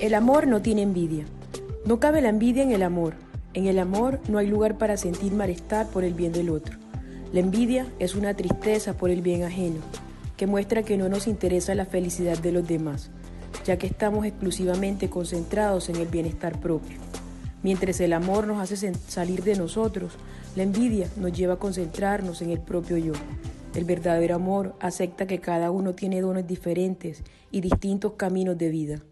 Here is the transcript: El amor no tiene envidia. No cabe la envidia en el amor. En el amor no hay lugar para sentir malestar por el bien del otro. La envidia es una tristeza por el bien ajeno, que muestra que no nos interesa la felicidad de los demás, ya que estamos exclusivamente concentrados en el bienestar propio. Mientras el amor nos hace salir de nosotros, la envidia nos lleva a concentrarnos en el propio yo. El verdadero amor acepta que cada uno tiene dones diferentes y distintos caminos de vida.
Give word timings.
El 0.00 0.14
amor 0.14 0.46
no 0.46 0.62
tiene 0.62 0.80
envidia. 0.80 1.26
No 1.84 2.00
cabe 2.00 2.22
la 2.22 2.30
envidia 2.30 2.62
en 2.62 2.72
el 2.72 2.82
amor. 2.82 3.16
En 3.52 3.66
el 3.66 3.78
amor 3.78 4.18
no 4.30 4.38
hay 4.38 4.46
lugar 4.46 4.78
para 4.78 4.96
sentir 4.96 5.32
malestar 5.32 5.88
por 5.88 6.04
el 6.04 6.14
bien 6.14 6.32
del 6.32 6.48
otro. 6.48 6.78
La 7.34 7.40
envidia 7.40 7.86
es 7.98 8.14
una 8.14 8.32
tristeza 8.32 8.96
por 8.96 9.10
el 9.10 9.20
bien 9.20 9.42
ajeno, 9.42 9.76
que 10.38 10.46
muestra 10.46 10.84
que 10.84 10.96
no 10.96 11.10
nos 11.10 11.26
interesa 11.26 11.74
la 11.74 11.84
felicidad 11.84 12.38
de 12.38 12.50
los 12.50 12.66
demás, 12.66 13.10
ya 13.66 13.76
que 13.76 13.88
estamos 13.88 14.24
exclusivamente 14.24 15.10
concentrados 15.10 15.90
en 15.90 15.96
el 15.96 16.08
bienestar 16.08 16.58
propio. 16.60 16.96
Mientras 17.62 18.00
el 18.00 18.14
amor 18.14 18.46
nos 18.46 18.58
hace 18.58 18.94
salir 19.06 19.44
de 19.44 19.56
nosotros, 19.56 20.14
la 20.56 20.62
envidia 20.62 21.08
nos 21.18 21.32
lleva 21.32 21.54
a 21.54 21.58
concentrarnos 21.58 22.40
en 22.40 22.48
el 22.48 22.60
propio 22.60 22.96
yo. 22.96 23.12
El 23.74 23.84
verdadero 23.84 24.34
amor 24.34 24.74
acepta 24.80 25.26
que 25.26 25.40
cada 25.40 25.70
uno 25.70 25.92
tiene 25.92 26.22
dones 26.22 26.46
diferentes 26.46 27.22
y 27.50 27.60
distintos 27.60 28.14
caminos 28.14 28.56
de 28.56 28.70
vida. 28.70 29.02